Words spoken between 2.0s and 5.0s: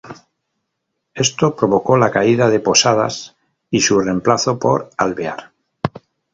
caída de Posadas y su reemplazo por